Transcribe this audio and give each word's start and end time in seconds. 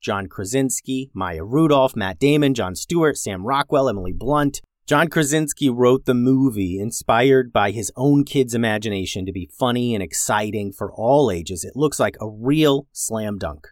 John 0.00 0.26
Krasinski, 0.26 1.10
Maya 1.12 1.44
Rudolph, 1.44 1.96
Matt 1.96 2.18
Damon, 2.18 2.54
Jon 2.54 2.74
Stewart, 2.74 3.16
Sam 3.16 3.44
Rockwell, 3.44 3.88
Emily 3.88 4.12
Blunt. 4.12 4.60
John 4.86 5.08
Krasinski 5.08 5.68
wrote 5.68 6.06
the 6.06 6.14
movie 6.14 6.80
inspired 6.80 7.52
by 7.52 7.72
his 7.72 7.92
own 7.94 8.24
kid's 8.24 8.54
imagination 8.54 9.26
to 9.26 9.32
be 9.32 9.50
funny 9.58 9.94
and 9.94 10.02
exciting 10.02 10.72
for 10.72 10.90
all 10.92 11.30
ages. 11.30 11.62
It 11.62 11.76
looks 11.76 12.00
like 12.00 12.16
a 12.20 12.28
real 12.28 12.86
slam 12.92 13.36
dunk. 13.36 13.66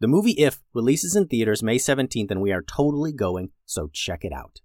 The 0.00 0.08
movie 0.08 0.32
If 0.32 0.60
releases 0.74 1.16
in 1.16 1.28
theaters 1.28 1.62
May 1.62 1.76
17th, 1.76 2.30
and 2.30 2.40
we 2.40 2.52
are 2.52 2.62
totally 2.62 3.12
going, 3.12 3.50
so 3.64 3.88
check 3.92 4.24
it 4.24 4.32
out. 4.32 4.60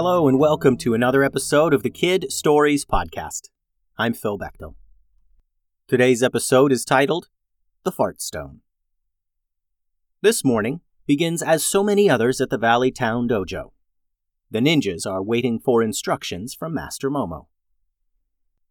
Hello, 0.00 0.28
and 0.28 0.38
welcome 0.38 0.76
to 0.76 0.94
another 0.94 1.24
episode 1.24 1.74
of 1.74 1.82
the 1.82 1.90
Kid 1.90 2.30
Stories 2.30 2.84
Podcast. 2.84 3.48
I'm 3.98 4.14
Phil 4.14 4.38
Bechtel. 4.38 4.76
Today's 5.88 6.22
episode 6.22 6.70
is 6.70 6.84
titled 6.84 7.26
The 7.82 7.90
Fart 7.90 8.22
Stone. 8.22 8.60
This 10.22 10.44
morning 10.44 10.82
begins 11.04 11.42
as 11.42 11.66
so 11.66 11.82
many 11.82 12.08
others 12.08 12.40
at 12.40 12.48
the 12.48 12.58
Valley 12.58 12.92
Town 12.92 13.28
Dojo. 13.28 13.72
The 14.52 14.60
ninjas 14.60 15.04
are 15.04 15.20
waiting 15.20 15.58
for 15.58 15.82
instructions 15.82 16.54
from 16.54 16.74
Master 16.74 17.10
Momo. 17.10 17.46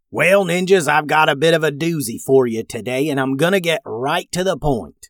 Well, 0.09 0.45
ninjas, 0.45 0.87
I've 0.87 1.07
got 1.07 1.27
a 1.27 1.35
bit 1.35 1.53
of 1.53 1.61
a 1.61 1.73
doozy 1.73 2.21
for 2.25 2.47
you 2.47 2.63
today, 2.63 3.09
and 3.09 3.19
I'm 3.19 3.35
gonna 3.35 3.59
get 3.59 3.81
right 3.83 4.31
to 4.31 4.45
the 4.45 4.55
point. 4.55 5.09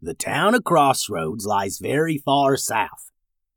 The 0.00 0.14
town 0.14 0.54
of 0.54 0.62
Crossroads 0.62 1.44
lies 1.44 1.80
very 1.80 2.18
far 2.18 2.56
south 2.56 3.09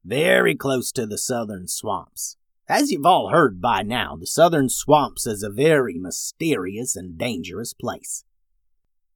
very 0.04 0.56
close 0.56 0.92
to 0.92 1.06
the 1.06 1.18
southern 1.18 1.68
swamps. 1.68 2.38
As 2.68 2.92
you've 2.92 3.06
all 3.06 3.30
heard 3.30 3.62
by 3.62 3.84
now, 3.84 4.16
the 4.16 4.28
southern 4.28 4.70
swamps 4.70 5.28
is 5.28 5.44
a 5.44 5.50
very 5.50 5.98
mysterious 5.98 6.96
and 6.96 7.18
dangerous 7.18 7.74
place. 7.74 8.24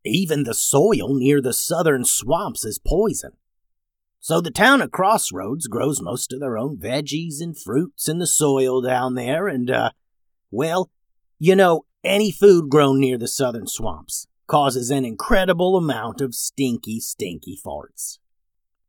Even 0.03 0.43
the 0.43 0.53
soil 0.53 1.13
near 1.13 1.41
the 1.41 1.53
southern 1.53 2.05
swamps 2.05 2.65
is 2.65 2.80
poison. 2.80 3.31
So 4.19 4.41
the 4.41 4.52
town 4.52 4.81
of 4.81 4.91
Crossroads 4.91 5.67
grows 5.67 6.02
most 6.02 6.33
of 6.33 6.39
their 6.39 6.58
own 6.58 6.77
veggies 6.77 7.39
and 7.39 7.58
fruits 7.58 8.09
in 8.09 8.20
the 8.20 8.27
soil 8.27 8.81
down 8.81 9.15
there, 9.15 9.47
and, 9.47 9.70
uh, 9.70 9.92
well, 10.52 10.89
you 11.39 11.55
know, 11.55 11.86
any 12.03 12.31
food 12.31 12.70
grown 12.70 12.99
near 12.99 13.17
the 13.17 13.27
southern 13.27 13.67
swamps 13.67 14.27
causes 14.47 14.89
an 14.89 15.05
incredible 15.05 15.77
amount 15.77 16.21
of 16.21 16.33
stinky, 16.33 16.99
stinky 16.99 17.58
farts. 17.64 18.20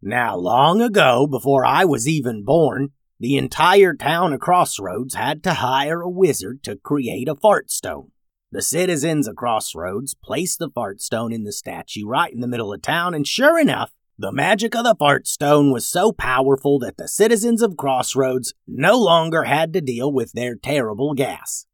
Now, 0.00 0.36
long 0.36 0.80
ago, 0.80 1.26
before 1.26 1.64
I 1.64 1.84
was 1.84 2.06
even 2.06 2.44
born, 2.44 2.90
the 3.18 3.36
entire 3.36 3.94
town 3.94 4.32
of 4.32 4.40
Crossroads 4.40 5.16
had 5.16 5.42
to 5.42 5.54
hire 5.54 6.00
a 6.00 6.08
wizard 6.08 6.62
to 6.62 6.76
create 6.76 7.28
a 7.28 7.34
fart 7.34 7.70
stone. 7.70 8.12
The 8.52 8.62
citizens 8.62 9.26
of 9.26 9.34
Crossroads 9.34 10.14
placed 10.14 10.60
the 10.60 10.70
fart 10.70 11.02
stone 11.02 11.32
in 11.32 11.42
the 11.42 11.52
statue 11.52 12.06
right 12.06 12.32
in 12.32 12.40
the 12.40 12.46
middle 12.46 12.72
of 12.72 12.80
town, 12.80 13.12
and 13.12 13.26
sure 13.26 13.58
enough, 13.58 13.92
the 14.16 14.32
magic 14.32 14.74
of 14.76 14.84
the 14.84 14.94
fart 14.96 15.26
stone 15.26 15.72
was 15.72 15.84
so 15.84 16.12
powerful 16.12 16.78
that 16.78 16.96
the 16.96 17.08
citizens 17.08 17.60
of 17.60 17.76
Crossroads 17.76 18.54
no 18.66 18.96
longer 18.96 19.44
had 19.44 19.72
to 19.72 19.80
deal 19.80 20.12
with 20.12 20.32
their 20.32 20.54
terrible 20.54 21.12
gas. 21.12 21.66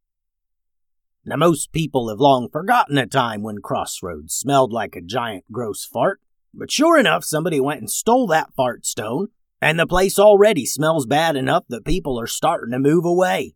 Now, 1.26 1.36
most 1.36 1.72
people 1.72 2.08
have 2.08 2.20
long 2.20 2.48
forgotten 2.50 2.98
a 2.98 3.06
time 3.06 3.42
when 3.42 3.62
Crossroads 3.62 4.34
smelled 4.34 4.72
like 4.72 4.96
a 4.96 5.00
giant 5.00 5.44
gross 5.52 5.84
fart, 5.84 6.20
but 6.56 6.70
sure 6.70 6.98
enough, 6.98 7.24
somebody 7.24 7.60
went 7.60 7.80
and 7.80 7.90
stole 7.90 8.26
that 8.28 8.54
fart 8.54 8.86
stone, 8.86 9.28
and 9.60 9.78
the 9.78 9.86
place 9.86 10.18
already 10.18 10.64
smells 10.66 11.06
bad 11.06 11.36
enough 11.36 11.64
that 11.68 11.84
people 11.84 12.20
are 12.20 12.26
starting 12.26 12.72
to 12.72 12.78
move 12.78 13.04
away. 13.04 13.54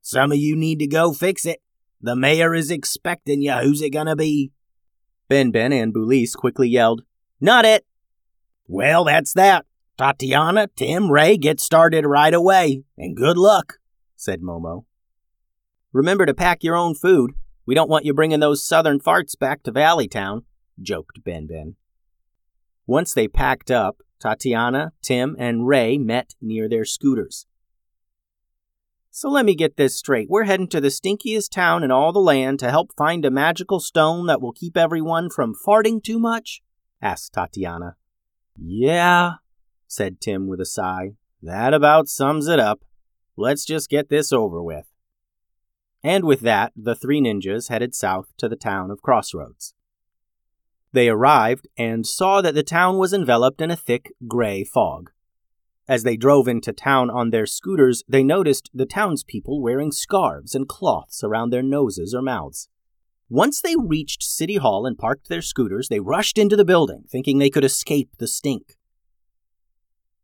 Some 0.00 0.32
of 0.32 0.38
you 0.38 0.56
need 0.56 0.78
to 0.78 0.86
go 0.86 1.12
fix 1.12 1.44
it. 1.44 1.60
The 2.00 2.16
mayor 2.16 2.54
is 2.54 2.70
expecting 2.70 3.42
you. 3.42 3.52
Who's 3.52 3.82
it 3.82 3.90
gonna 3.90 4.16
be? 4.16 4.52
Ben 5.28 5.50
Ben 5.50 5.72
and 5.72 5.94
Boulise 5.94 6.34
quickly 6.34 6.68
yelled, 6.68 7.02
Not 7.40 7.64
it! 7.64 7.86
Well, 8.66 9.04
that's 9.04 9.32
that. 9.34 9.66
Tatiana, 9.98 10.68
Tim, 10.74 11.10
Ray, 11.10 11.36
get 11.36 11.60
started 11.60 12.06
right 12.06 12.34
away, 12.34 12.82
and 12.96 13.16
good 13.16 13.36
luck, 13.36 13.78
said 14.16 14.40
Momo. 14.40 14.84
Remember 15.92 16.26
to 16.26 16.34
pack 16.34 16.64
your 16.64 16.74
own 16.74 16.94
food. 16.94 17.32
We 17.66 17.74
don't 17.74 17.90
want 17.90 18.04
you 18.04 18.14
bringing 18.14 18.40
those 18.40 18.64
southern 18.64 18.98
farts 18.98 19.38
back 19.38 19.62
to 19.62 19.70
Valley 19.70 20.08
Town, 20.08 20.44
joked 20.80 21.22
Ben 21.22 21.46
Ben. 21.46 21.76
Once 22.86 23.14
they 23.14 23.28
packed 23.28 23.70
up, 23.70 24.02
Tatiana, 24.18 24.92
Tim, 25.02 25.36
and 25.38 25.66
Ray 25.66 25.98
met 25.98 26.34
near 26.40 26.68
their 26.68 26.84
scooters. 26.84 27.46
So 29.10 29.28
let 29.28 29.44
me 29.44 29.54
get 29.54 29.76
this 29.76 29.96
straight. 29.96 30.30
We're 30.30 30.44
heading 30.44 30.68
to 30.68 30.80
the 30.80 30.88
stinkiest 30.88 31.50
town 31.50 31.84
in 31.84 31.90
all 31.90 32.12
the 32.12 32.18
land 32.18 32.58
to 32.60 32.70
help 32.70 32.94
find 32.96 33.24
a 33.24 33.30
magical 33.30 33.78
stone 33.78 34.26
that 34.26 34.40
will 34.40 34.52
keep 34.52 34.76
everyone 34.76 35.28
from 35.28 35.54
farting 35.54 36.02
too 36.02 36.18
much? 36.18 36.62
asked 37.02 37.34
Tatiana. 37.34 37.96
Yeah, 38.56 39.34
said 39.86 40.20
Tim 40.20 40.48
with 40.48 40.60
a 40.60 40.66
sigh. 40.66 41.16
That 41.42 41.74
about 41.74 42.08
sums 42.08 42.48
it 42.48 42.58
up. 42.58 42.80
Let's 43.36 43.64
just 43.64 43.90
get 43.90 44.08
this 44.08 44.32
over 44.32 44.62
with. 44.62 44.86
And 46.02 46.24
with 46.24 46.40
that, 46.40 46.72
the 46.74 46.94
three 46.94 47.20
ninjas 47.20 47.68
headed 47.68 47.94
south 47.94 48.32
to 48.38 48.48
the 48.48 48.56
town 48.56 48.90
of 48.90 49.02
Crossroads. 49.02 49.74
They 50.92 51.08
arrived 51.08 51.68
and 51.76 52.06
saw 52.06 52.42
that 52.42 52.54
the 52.54 52.62
town 52.62 52.98
was 52.98 53.12
enveloped 53.12 53.60
in 53.60 53.70
a 53.70 53.76
thick 53.76 54.12
gray 54.28 54.62
fog. 54.64 55.10
As 55.88 56.04
they 56.04 56.16
drove 56.16 56.46
into 56.46 56.72
town 56.72 57.10
on 57.10 57.30
their 57.30 57.46
scooters, 57.46 58.02
they 58.08 58.22
noticed 58.22 58.70
the 58.72 58.86
townspeople 58.86 59.60
wearing 59.60 59.90
scarves 59.90 60.54
and 60.54 60.68
cloths 60.68 61.24
around 61.24 61.50
their 61.50 61.62
noses 61.62 62.14
or 62.14 62.22
mouths. 62.22 62.68
Once 63.28 63.60
they 63.60 63.74
reached 63.76 64.22
City 64.22 64.56
Hall 64.56 64.86
and 64.86 64.98
parked 64.98 65.28
their 65.28 65.42
scooters, 65.42 65.88
they 65.88 66.00
rushed 66.00 66.36
into 66.36 66.54
the 66.54 66.64
building, 66.64 67.04
thinking 67.10 67.38
they 67.38 67.50
could 67.50 67.64
escape 67.64 68.10
the 68.18 68.28
stink. 68.28 68.76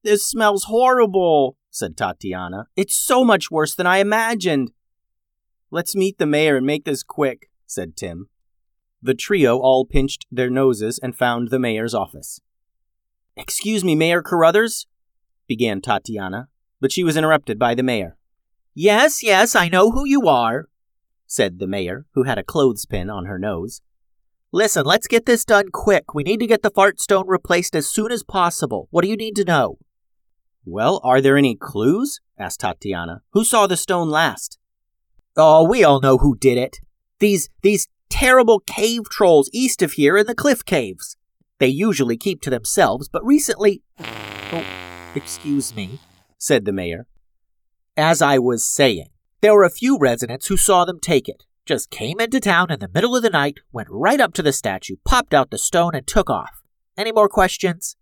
This 0.04 0.26
smells 0.26 0.64
horrible, 0.64 1.56
said 1.70 1.96
Tatiana. 1.96 2.66
It's 2.76 2.94
so 2.94 3.24
much 3.24 3.50
worse 3.50 3.74
than 3.74 3.86
I 3.86 3.98
imagined. 3.98 4.72
Let's 5.70 5.96
meet 5.96 6.18
the 6.18 6.26
mayor 6.26 6.56
and 6.56 6.66
make 6.66 6.84
this 6.84 7.02
quick, 7.02 7.50
said 7.66 7.96
Tim. 7.96 8.28
The 9.00 9.14
trio 9.14 9.58
all 9.58 9.84
pinched 9.84 10.26
their 10.30 10.50
noses 10.50 10.98
and 11.02 11.16
found 11.16 11.50
the 11.50 11.58
mayor's 11.58 11.94
office. 11.94 12.40
Excuse 13.36 13.84
me, 13.84 13.94
Mayor 13.94 14.22
Carruthers, 14.22 14.86
began 15.46 15.80
Tatiana, 15.80 16.48
but 16.80 16.90
she 16.90 17.04
was 17.04 17.16
interrupted 17.16 17.58
by 17.58 17.74
the 17.74 17.82
mayor. 17.82 18.16
Yes, 18.74 19.22
yes, 19.22 19.54
I 19.54 19.68
know 19.68 19.90
who 19.92 20.04
you 20.04 20.28
are, 20.28 20.68
said 21.26 21.58
the 21.58 21.66
mayor, 21.66 22.06
who 22.14 22.24
had 22.24 22.38
a 22.38 22.44
clothespin 22.44 23.08
on 23.10 23.26
her 23.26 23.38
nose. 23.38 23.80
Listen, 24.50 24.84
let's 24.84 25.06
get 25.06 25.26
this 25.26 25.44
done 25.44 25.68
quick. 25.72 26.14
We 26.14 26.22
need 26.22 26.40
to 26.40 26.46
get 26.46 26.62
the 26.62 26.70
fart 26.70 27.00
stone 27.00 27.26
replaced 27.26 27.76
as 27.76 27.88
soon 27.88 28.10
as 28.10 28.22
possible. 28.22 28.88
What 28.90 29.02
do 29.02 29.08
you 29.08 29.16
need 29.16 29.36
to 29.36 29.44
know? 29.44 29.78
Well, 30.64 31.00
are 31.04 31.20
there 31.20 31.36
any 31.36 31.54
clues? 31.54 32.20
asked 32.38 32.60
Tatiana. 32.60 33.22
Who 33.32 33.44
saw 33.44 33.66
the 33.66 33.76
stone 33.76 34.08
last? 34.08 34.58
Oh, 35.36 35.68
we 35.68 35.84
all 35.84 36.00
know 36.00 36.18
who 36.18 36.36
did 36.36 36.58
it. 36.58 36.78
These 37.20 37.50
these 37.62 37.88
terrible 38.08 38.60
cave 38.60 39.08
trolls 39.10 39.50
east 39.52 39.82
of 39.82 39.92
here 39.92 40.16
in 40.16 40.26
the 40.26 40.34
cliff 40.34 40.64
caves. 40.64 41.16
They 41.58 41.68
usually 41.68 42.16
keep 42.16 42.40
to 42.42 42.50
themselves, 42.50 43.08
but 43.08 43.24
recently. 43.24 43.82
Oh, 43.98 44.64
excuse 45.14 45.74
me, 45.74 45.98
said 46.38 46.64
the 46.64 46.72
mayor. 46.72 47.06
As 47.96 48.22
I 48.22 48.38
was 48.38 48.64
saying, 48.64 49.08
there 49.40 49.54
were 49.54 49.64
a 49.64 49.70
few 49.70 49.98
residents 49.98 50.46
who 50.46 50.56
saw 50.56 50.84
them 50.84 51.00
take 51.00 51.28
it. 51.28 51.44
just 51.66 51.90
came 51.90 52.18
into 52.18 52.40
town 52.40 52.70
in 52.70 52.80
the 52.80 52.88
middle 52.94 53.14
of 53.14 53.22
the 53.22 53.28
night, 53.28 53.58
went 53.72 53.88
right 53.90 54.20
up 54.20 54.32
to 54.34 54.42
the 54.42 54.52
statue, 54.52 54.96
popped 55.04 55.34
out 55.34 55.50
the 55.50 55.58
stone, 55.58 55.94
and 55.94 56.06
took 56.06 56.30
off. 56.30 56.62
Any 56.96 57.12
more 57.12 57.28
questions? 57.28 57.94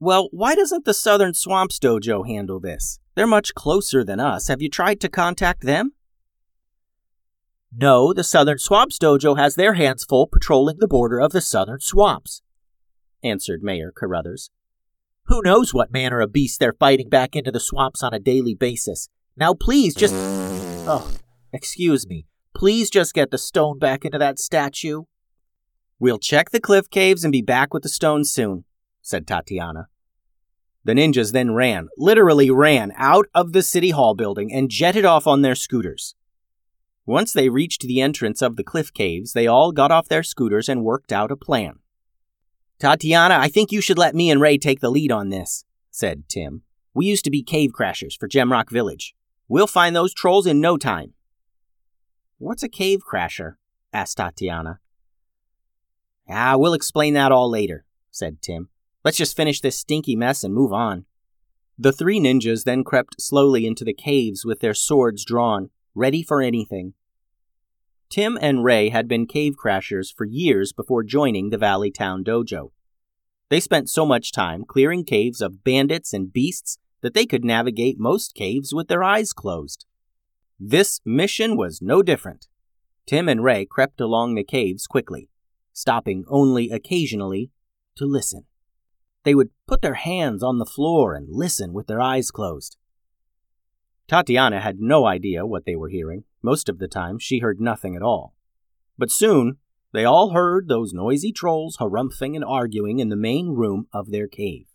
Well, 0.00 0.28
why 0.30 0.54
doesn't 0.54 0.84
the 0.84 0.94
Southern 0.94 1.34
Swamps 1.34 1.78
Dojo 1.78 2.26
handle 2.26 2.58
this? 2.58 2.98
They're 3.14 3.26
much 3.26 3.54
closer 3.54 4.02
than 4.04 4.20
us. 4.20 4.48
Have 4.48 4.62
you 4.62 4.70
tried 4.70 5.00
to 5.00 5.08
contact 5.08 5.62
them? 5.62 5.92
No, 7.74 8.12
the 8.12 8.24
Southern 8.24 8.58
Swamps 8.58 8.98
Dojo 8.98 9.36
has 9.36 9.54
their 9.54 9.74
hands 9.74 10.04
full 10.04 10.26
patrolling 10.26 10.78
the 10.78 10.88
border 10.88 11.20
of 11.20 11.32
the 11.32 11.40
Southern 11.40 11.80
Swamps, 11.80 12.42
answered 13.22 13.62
Mayor 13.62 13.92
Carruthers. 13.94 14.50
Who 15.26 15.42
knows 15.42 15.74
what 15.74 15.92
manner 15.92 16.20
of 16.20 16.32
beasts 16.32 16.56
they're 16.58 16.76
fighting 16.78 17.08
back 17.08 17.34
into 17.34 17.50
the 17.50 17.60
swamps 17.60 18.02
on 18.02 18.14
a 18.14 18.20
daily 18.20 18.54
basis. 18.54 19.08
Now, 19.36 19.54
please 19.54 19.94
just. 19.94 20.14
Oh, 20.14 21.10
excuse 21.52 22.06
me. 22.06 22.26
Please 22.54 22.88
just 22.88 23.12
get 23.12 23.30
the 23.30 23.38
stone 23.38 23.78
back 23.78 24.04
into 24.04 24.18
that 24.18 24.38
statue. 24.38 25.02
We'll 25.98 26.18
check 26.18 26.50
the 26.50 26.60
cliff 26.60 26.88
caves 26.88 27.24
and 27.24 27.32
be 27.32 27.42
back 27.42 27.74
with 27.74 27.82
the 27.82 27.88
stone 27.88 28.24
soon, 28.24 28.64
said 29.02 29.26
Tatiana. 29.26 29.88
The 30.84 30.92
ninjas 30.92 31.32
then 31.32 31.52
ran, 31.52 31.88
literally 31.98 32.50
ran, 32.50 32.92
out 32.96 33.26
of 33.34 33.52
the 33.52 33.62
City 33.62 33.90
Hall 33.90 34.14
building 34.14 34.52
and 34.52 34.70
jetted 34.70 35.04
off 35.04 35.26
on 35.26 35.42
their 35.42 35.56
scooters. 35.56 36.14
Once 37.06 37.32
they 37.32 37.48
reached 37.48 37.82
the 37.82 38.00
entrance 38.00 38.42
of 38.42 38.56
the 38.56 38.64
cliff 38.64 38.92
caves, 38.92 39.32
they 39.32 39.46
all 39.46 39.70
got 39.70 39.92
off 39.92 40.08
their 40.08 40.24
scooters 40.24 40.68
and 40.68 40.84
worked 40.84 41.12
out 41.12 41.30
a 41.30 41.36
plan. 41.36 41.78
Tatiana, 42.80 43.38
I 43.38 43.48
think 43.48 43.70
you 43.70 43.80
should 43.80 43.96
let 43.96 44.14
me 44.14 44.28
and 44.28 44.40
Ray 44.40 44.58
take 44.58 44.80
the 44.80 44.90
lead 44.90 45.12
on 45.12 45.28
this, 45.28 45.64
said 45.90 46.28
Tim. 46.28 46.62
We 46.92 47.06
used 47.06 47.24
to 47.24 47.30
be 47.30 47.42
cave 47.42 47.70
crashers 47.72 48.18
for 48.18 48.28
Gemrock 48.28 48.70
Village. 48.70 49.14
We'll 49.48 49.68
find 49.68 49.94
those 49.94 50.12
trolls 50.12 50.46
in 50.46 50.60
no 50.60 50.76
time. 50.76 51.14
What's 52.38 52.64
a 52.64 52.68
cave 52.68 53.00
crasher? 53.08 53.54
asked 53.92 54.16
Tatiana. 54.16 54.80
Ah, 56.28 56.56
we'll 56.56 56.74
explain 56.74 57.14
that 57.14 57.32
all 57.32 57.48
later, 57.48 57.84
said 58.10 58.42
Tim. 58.42 58.68
Let's 59.04 59.16
just 59.16 59.36
finish 59.36 59.60
this 59.60 59.78
stinky 59.78 60.16
mess 60.16 60.42
and 60.42 60.52
move 60.52 60.72
on. 60.72 61.06
The 61.78 61.92
three 61.92 62.18
ninjas 62.18 62.64
then 62.64 62.82
crept 62.82 63.20
slowly 63.20 63.66
into 63.66 63.84
the 63.84 63.94
caves 63.94 64.44
with 64.44 64.60
their 64.60 64.74
swords 64.74 65.24
drawn, 65.24 65.70
ready 65.96 66.22
for 66.22 66.42
anything. 66.42 66.92
Tim 68.10 68.38
and 68.40 68.62
Ray 68.62 68.90
had 68.90 69.08
been 69.08 69.26
cave 69.26 69.54
crashers 69.56 70.14
for 70.14 70.24
years 70.24 70.72
before 70.72 71.02
joining 71.02 71.50
the 71.50 71.58
Valley 71.58 71.90
Town 71.90 72.22
Dojo. 72.22 72.70
They 73.48 73.60
spent 73.60 73.88
so 73.88 74.04
much 74.04 74.30
time 74.30 74.64
clearing 74.64 75.04
caves 75.04 75.40
of 75.40 75.64
bandits 75.64 76.12
and 76.12 76.32
beasts 76.32 76.78
that 77.00 77.14
they 77.14 77.26
could 77.26 77.44
navigate 77.44 77.98
most 77.98 78.34
caves 78.34 78.74
with 78.74 78.88
their 78.88 79.02
eyes 79.02 79.32
closed. 79.32 79.86
This 80.60 81.00
mission 81.04 81.56
was 81.56 81.82
no 81.82 82.02
different. 82.02 82.46
Tim 83.06 83.28
and 83.28 83.42
Ray 83.42 83.66
crept 83.66 84.00
along 84.00 84.34
the 84.34 84.44
caves 84.44 84.86
quickly, 84.86 85.28
stopping 85.72 86.24
only 86.28 86.70
occasionally 86.70 87.50
to 87.96 88.04
listen. 88.04 88.44
They 89.24 89.34
would 89.34 89.50
put 89.66 89.82
their 89.82 89.94
hands 89.94 90.42
on 90.42 90.58
the 90.58 90.66
floor 90.66 91.14
and 91.14 91.28
listen 91.28 91.72
with 91.72 91.86
their 91.86 92.00
eyes 92.00 92.30
closed. 92.30 92.76
Tatiana 94.08 94.60
had 94.60 94.78
no 94.78 95.06
idea 95.06 95.46
what 95.46 95.64
they 95.64 95.74
were 95.74 95.88
hearing. 95.88 96.24
Most 96.42 96.68
of 96.68 96.78
the 96.78 96.88
time, 96.88 97.18
she 97.18 97.40
heard 97.40 97.60
nothing 97.60 97.96
at 97.96 98.02
all. 98.02 98.34
But 98.96 99.10
soon, 99.10 99.58
they 99.92 100.04
all 100.04 100.30
heard 100.30 100.68
those 100.68 100.92
noisy 100.92 101.32
trolls 101.32 101.78
harumphing 101.78 102.34
and 102.34 102.44
arguing 102.44 102.98
in 102.98 103.08
the 103.08 103.16
main 103.16 103.50
room 103.50 103.86
of 103.92 104.10
their 104.10 104.28
cave. 104.28 104.66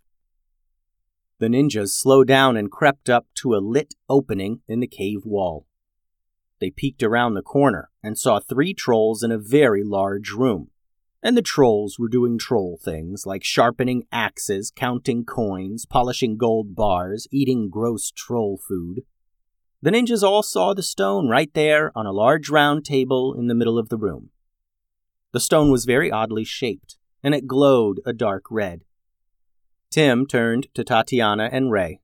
The 1.39 1.47
ninjas 1.47 1.89
slowed 1.89 2.27
down 2.27 2.57
and 2.57 2.69
crept 2.69 3.09
up 3.09 3.25
to 3.35 3.55
a 3.55 3.57
lit 3.57 3.95
opening 4.09 4.61
in 4.67 4.79
the 4.79 4.87
cave 4.87 5.25
wall. 5.25 5.65
They 6.59 6.69
peeked 6.69 7.01
around 7.01 7.33
the 7.33 7.41
corner 7.41 7.89
and 8.03 8.17
saw 8.17 8.39
three 8.39 8.73
trolls 8.73 9.23
in 9.23 9.31
a 9.31 9.39
very 9.39 9.83
large 9.83 10.31
room. 10.31 10.69
And 11.23 11.37
the 11.37 11.41
trolls 11.41 11.97
were 11.97 12.07
doing 12.07 12.37
troll 12.37 12.79
things 12.83 13.25
like 13.25 13.43
sharpening 13.43 14.03
axes, 14.11 14.71
counting 14.75 15.23
coins, 15.23 15.85
polishing 15.85 16.37
gold 16.37 16.75
bars, 16.75 17.27
eating 17.31 17.69
gross 17.69 18.11
troll 18.11 18.57
food. 18.57 19.01
The 19.83 19.91
ninjas 19.91 20.21
all 20.21 20.43
saw 20.43 20.73
the 20.73 20.83
stone 20.83 21.27
right 21.27 21.51
there 21.53 21.91
on 21.95 22.05
a 22.05 22.11
large 22.11 22.49
round 22.49 22.85
table 22.85 23.33
in 23.37 23.47
the 23.47 23.55
middle 23.55 23.79
of 23.79 23.89
the 23.89 23.97
room. 23.97 24.29
The 25.31 25.39
stone 25.39 25.71
was 25.71 25.85
very 25.85 26.11
oddly 26.11 26.43
shaped, 26.43 26.97
and 27.23 27.33
it 27.33 27.47
glowed 27.47 27.99
a 28.05 28.13
dark 28.13 28.43
red. 28.51 28.81
Tim 29.89 30.27
turned 30.27 30.67
to 30.75 30.83
Tatiana 30.83 31.49
and 31.51 31.71
Ray. 31.71 31.99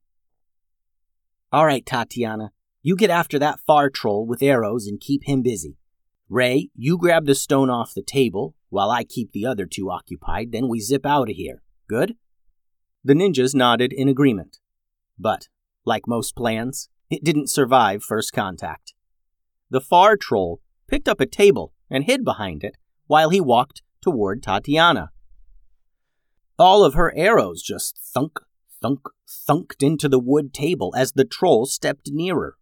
All 1.51 1.65
right, 1.65 1.85
Tatiana, 1.85 2.51
you 2.81 2.95
get 2.95 3.09
after 3.09 3.38
that 3.39 3.59
far 3.59 3.89
troll 3.89 4.25
with 4.25 4.41
arrows 4.41 4.88
and 4.88 5.00
keep 5.00 5.24
him 5.25 5.41
busy. 5.41 5.77
Ray, 6.29 6.69
you 6.75 6.97
grab 6.97 7.25
the 7.25 7.35
stone 7.35 7.69
off 7.69 7.94
the 7.94 8.01
table 8.01 8.56
while 8.69 8.89
I 8.89 9.03
keep 9.03 9.31
the 9.31 9.45
other 9.45 9.65
two 9.65 9.89
occupied, 9.89 10.51
then 10.51 10.68
we 10.68 10.79
zip 10.79 11.06
out 11.06 11.29
of 11.29 11.35
here. 11.35 11.62
Good? 11.88 12.15
The 13.03 13.13
ninjas 13.13 13.56
nodded 13.56 13.94
in 13.94 14.09
agreement. 14.09 14.57
But, 15.18 15.47
like 15.85 16.07
most 16.07 16.35
plans, 16.35 16.89
it 17.09 17.24
didn't 17.24 17.50
survive 17.50 18.04
first 18.04 18.33
contact. 18.33 18.94
The 19.69 19.81
far 19.81 20.18
troll 20.18 20.62
picked 20.88 21.07
up 21.07 21.19
a 21.19 21.25
table 21.25 21.74
and 21.89 22.04
hid 22.04 22.24
behind 22.24 22.63
it 22.63 22.75
while 23.07 23.30
he 23.30 23.42
walked 23.42 23.81
toward 24.01 24.44
Tatiana. 24.44 25.12
All 26.59 26.83
of 26.83 26.95
her 26.95 27.13
arrows 27.15 27.62
just 27.62 27.98
thunk, 27.98 28.39
thunk, 28.81 29.01
thunked 29.27 29.83
into 29.83 30.09
the 30.09 30.19
wood 30.19 30.54
table 30.54 30.94
as 30.98 31.12
the 31.12 31.25
troll 31.25 31.65
stepped 31.65 32.09
nearer. 32.12 32.56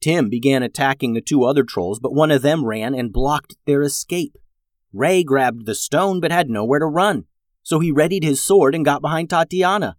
Tim 0.00 0.28
began 0.28 0.62
attacking 0.62 1.14
the 1.14 1.20
two 1.20 1.44
other 1.44 1.62
trolls, 1.62 1.98
but 1.98 2.14
one 2.14 2.30
of 2.30 2.42
them 2.42 2.64
ran 2.64 2.94
and 2.94 3.12
blocked 3.12 3.56
their 3.66 3.82
escape. 3.82 4.36
Ray 4.92 5.24
grabbed 5.24 5.66
the 5.66 5.74
stone 5.74 6.20
but 6.20 6.32
had 6.32 6.50
nowhere 6.50 6.80
to 6.80 6.86
run, 6.86 7.24
so 7.62 7.80
he 7.80 7.90
readied 7.90 8.22
his 8.22 8.42
sword 8.42 8.74
and 8.74 8.84
got 8.84 9.00
behind 9.00 9.30
Tatiana. 9.30 9.96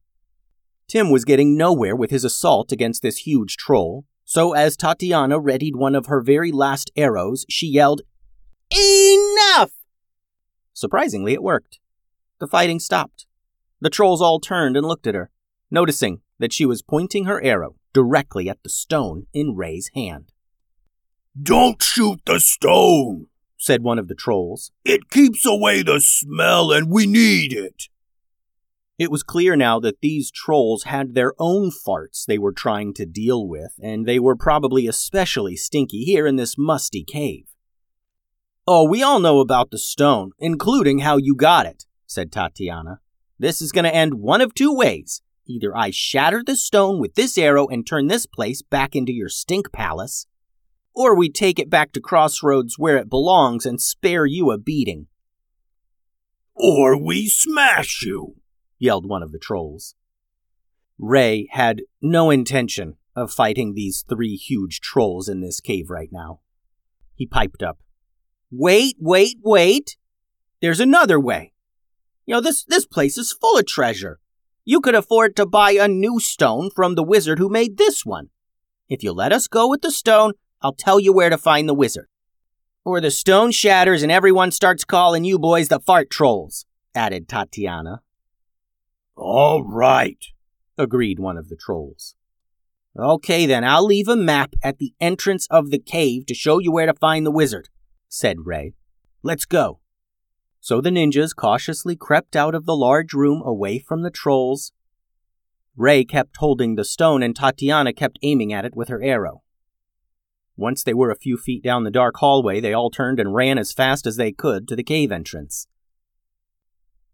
Tim 0.87 1.09
was 1.09 1.25
getting 1.25 1.57
nowhere 1.57 1.95
with 1.95 2.11
his 2.11 2.23
assault 2.23 2.71
against 2.71 3.01
this 3.01 3.17
huge 3.17 3.57
troll, 3.57 4.05
so 4.23 4.53
as 4.53 4.77
Tatiana 4.77 5.39
readied 5.39 5.75
one 5.75 5.95
of 5.95 6.07
her 6.07 6.21
very 6.21 6.51
last 6.51 6.91
arrows, 6.95 7.45
she 7.49 7.67
yelled, 7.67 8.01
Enough! 8.71 9.71
Surprisingly, 10.73 11.33
it 11.33 11.43
worked. 11.43 11.79
The 12.39 12.47
fighting 12.47 12.79
stopped. 12.79 13.25
The 13.79 13.89
trolls 13.89 14.21
all 14.21 14.39
turned 14.39 14.75
and 14.75 14.85
looked 14.85 15.07
at 15.07 15.15
her, 15.15 15.29
noticing 15.69 16.21
that 16.39 16.53
she 16.53 16.65
was 16.65 16.81
pointing 16.81 17.25
her 17.25 17.41
arrow 17.41 17.75
directly 17.93 18.49
at 18.49 18.61
the 18.63 18.69
stone 18.69 19.27
in 19.33 19.55
Ray's 19.55 19.89
hand. 19.95 20.31
Don't 21.41 21.81
shoot 21.81 22.19
the 22.25 22.39
stone, 22.39 23.27
said 23.57 23.83
one 23.83 23.99
of 23.99 24.07
the 24.07 24.15
trolls. 24.15 24.71
It 24.83 25.09
keeps 25.09 25.45
away 25.45 25.81
the 25.81 25.99
smell 25.99 26.71
and 26.71 26.89
we 26.89 27.06
need 27.06 27.54
it. 27.54 27.83
It 28.97 29.11
was 29.11 29.23
clear 29.23 29.57
now 29.57 29.80
that 29.81 29.99
these 30.02 30.31
trolls 30.31 30.83
had 30.83 31.14
their 31.14 31.33
own 31.37 31.69
farts 31.69 32.25
they 32.25 32.37
were 32.37 32.54
trying 32.54 32.94
to 32.94 33.06
deal 33.06 33.45
with, 33.45 33.73
and 33.81 34.06
they 34.06 34.19
were 34.19 34.37
probably 34.37 34.87
especially 34.87 35.57
stinky 35.57 36.04
here 36.04 36.25
in 36.25 36.37
this 36.37 36.57
musty 36.57 37.04
cave. 37.04 37.47
Oh, 38.66 38.87
we 38.87 39.04
all 39.04 39.19
know 39.19 39.42
about 39.42 39.69
the 39.69 39.78
stone, 39.78 40.31
including 40.40 40.99
how 40.99 41.18
you 41.18 41.35
got 41.35 41.66
it, 41.66 41.85
said 42.07 42.31
Tatiana. 42.31 42.99
This 43.37 43.61
is 43.61 43.73
going 43.73 43.83
to 43.83 43.94
end 43.94 44.16
one 44.16 44.40
of 44.40 44.54
two 44.54 44.73
ways. 44.73 45.21
Either 45.45 45.75
I 45.75 45.92
shatter 45.92 46.42
the 46.44 46.56
stone 46.56 46.99
with 46.99 47.16
this 47.16 47.37
arrow 47.37 47.68
and 47.68 47.85
turn 47.85 48.07
this 48.07 48.25
place 48.25 48.61
back 48.61 48.95
into 48.95 49.11
your 49.11 49.30
stink 49.30 49.71
palace, 49.71 50.25
or 50.95 51.16
we 51.16 51.30
take 51.30 51.59
it 51.59 51.69
back 51.69 51.92
to 51.92 52.02
Crossroads 52.02 52.80
where 52.80 52.97
it 52.97 53.09
belongs 53.09 53.66
and 53.66 53.81
spare 53.81 54.25
you 54.25 54.52
a 54.52 54.57
beating. 54.57 55.07
Or 56.56 56.97
we 56.97 57.28
smash 57.28 58.02
you, 58.04 58.37
yelled 58.79 59.07
one 59.07 59.23
of 59.23 59.31
the 59.31 59.39
trolls. 59.39 59.95
Ray 60.97 61.47
had 61.51 61.81
no 62.01 62.29
intention 62.29 62.95
of 63.15 63.31
fighting 63.31 63.73
these 63.73 64.03
three 64.07 64.35
huge 64.35 64.81
trolls 64.81 65.27
in 65.27 65.41
this 65.41 65.59
cave 65.59 65.89
right 65.89 66.09
now. 66.11 66.39
He 67.15 67.25
piped 67.25 67.63
up. 67.63 67.79
Wait, 68.51 68.95
wait, 68.99 69.37
wait! 69.41 69.97
There's 70.61 70.79
another 70.79 71.19
way. 71.19 71.53
You 72.25 72.35
know, 72.35 72.41
this, 72.41 72.63
this 72.63 72.85
place 72.85 73.17
is 73.17 73.33
full 73.33 73.57
of 73.57 73.67
treasure. 73.67 74.19
You 74.63 74.81
could 74.81 74.95
afford 74.95 75.35
to 75.35 75.45
buy 75.45 75.71
a 75.71 75.87
new 75.87 76.19
stone 76.19 76.69
from 76.75 76.95
the 76.95 77.03
wizard 77.03 77.37
who 77.37 77.49
made 77.49 77.77
this 77.77 78.05
one. 78.05 78.29
If 78.89 79.03
you 79.03 79.13
let 79.13 79.31
us 79.31 79.47
go 79.47 79.69
with 79.69 79.81
the 79.81 79.91
stone, 79.91 80.33
I'll 80.61 80.73
tell 80.73 80.99
you 80.99 81.13
where 81.13 81.29
to 81.29 81.37
find 81.37 81.69
the 81.69 81.73
wizard. 81.73 82.07
Or 82.83 83.01
the 83.01 83.11
stone 83.11 83.51
shatters 83.51 84.03
and 84.03 84.11
everyone 84.11 84.51
starts 84.51 84.83
calling 84.83 85.23
you 85.23 85.37
boys 85.37 85.67
the 85.67 85.79
fart 85.79 86.09
trolls, 86.09 86.65
added 86.94 87.27
Tatiana. 87.27 88.01
All 89.16 89.64
right, 89.64 90.24
agreed 90.78 91.19
one 91.19 91.38
of 91.38 91.50
the 91.50 91.56
trolls. 91.56 92.16
Okay, 92.98 93.45
then 93.45 93.64
I'll 93.64 93.86
leave 93.86 94.07
a 94.07 94.16
map 94.16 94.56
at 94.64 94.78
the 94.78 94.94
entrance 95.02 95.48
of 95.50 95.69
the 95.69 95.80
cave 95.80 96.26
to 96.28 96.34
show 96.34 96.60
you 96.60 96.72
where 96.72 96.86
to 96.86 96.94
find 96.94 97.26
the 97.26 97.31
wizard, 97.31 97.69
said 98.07 98.45
Ray. 98.45 98.74
Let's 99.24 99.45
go. 99.45 99.80
So 100.62 100.81
the 100.81 100.90
ninjas 100.90 101.36
cautiously 101.36 101.95
crept 101.95 102.36
out 102.36 102.56
of 102.56 102.66
the 102.66 102.76
large 102.76 103.14
room 103.14 103.42
away 103.45 103.80
from 103.80 104.02
the 104.02 104.10
trolls. 104.10 104.72
Ray 105.76 106.06
kept 106.06 106.38
holding 106.38 106.76
the 106.76 106.86
stone 106.86 107.22
and 107.22 107.36
Tatiana 107.36 107.94
kept 107.94 108.19
aiming 108.24 108.54
at 108.54 108.66
it 108.66 108.76
with 108.76 108.88
her 108.88 109.04
arrow. 109.04 109.44
Once 110.57 110.84
they 110.84 110.94
were 110.94 111.12
a 111.12 111.18
few 111.18 111.38
feet 111.38 111.64
down 111.64 111.84
the 111.84 111.92
dark 111.92 112.16
hallway, 112.18 112.62
they 112.62 112.74
all 112.74 112.90
turned 112.90 113.19
and 113.19 113.36
ran 113.36 113.57
as 113.57 113.74
fast 113.74 114.07
as 114.07 114.16
they 114.16 114.31
could 114.31 114.68
to 114.68 114.76
the 114.76 114.84
cave 114.84 115.12
entrance. 115.12 115.68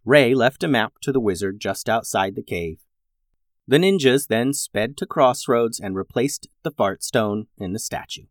Ray 0.03 0.34
left 0.34 0.63
a 0.63 0.67
map 0.67 0.93
to 1.01 1.12
the 1.12 1.20
wizard 1.20 1.60
just 1.60 1.88
outside 1.88 2.36
the 2.36 2.43
cave. 2.43 2.79
The 3.67 3.77
ninjas 3.77 4.27
then 4.27 4.53
sped 4.53 4.98
to 4.98 5.05
Crossroads 5.05 5.79
and 5.79 5.96
replaced 5.96 6.48
the 6.63 6.72
fart 6.72 7.03
stone 7.03 7.48
in 7.58 7.74
the 7.74 7.79
statue. 7.79 8.25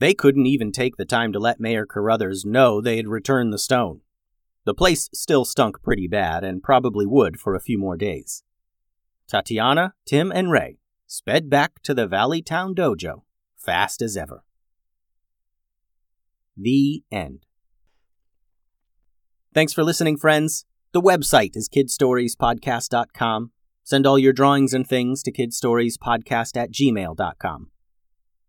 They 0.00 0.14
couldn't 0.14 0.46
even 0.46 0.72
take 0.72 0.96
the 0.96 1.04
time 1.04 1.32
to 1.32 1.38
let 1.38 1.60
Mayor 1.60 1.86
Carruthers 1.86 2.44
know 2.44 2.80
they 2.80 2.96
had 2.96 3.08
returned 3.08 3.52
the 3.52 3.58
stone. 3.58 4.00
The 4.64 4.74
place 4.74 5.08
still 5.12 5.44
stunk 5.44 5.82
pretty 5.82 6.08
bad 6.08 6.42
and 6.42 6.62
probably 6.62 7.06
would 7.06 7.38
for 7.38 7.54
a 7.54 7.60
few 7.60 7.78
more 7.78 7.96
days. 7.96 8.42
Tatiana, 9.28 9.94
Tim, 10.04 10.32
and 10.32 10.50
Ray 10.50 10.78
sped 11.06 11.48
back 11.48 11.82
to 11.82 11.94
the 11.94 12.06
Valley 12.06 12.42
Town 12.42 12.74
Dojo 12.74 13.22
fast 13.56 14.02
as 14.02 14.16
ever. 14.16 14.44
The 16.56 17.02
end. 17.10 17.46
Thanks 19.54 19.72
for 19.72 19.84
listening, 19.84 20.16
friends. 20.16 20.64
The 20.92 21.00
website 21.00 21.54
is 21.54 21.68
kidstoriespodcast.com. 21.68 23.52
Send 23.84 24.04
all 24.04 24.18
your 24.18 24.32
drawings 24.32 24.74
and 24.74 24.84
things 24.84 25.22
to 25.22 25.30
kidstoriespodcast 25.30 26.56
at 26.56 26.72
gmail.com. 26.72 27.70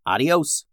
Adios. 0.07 0.65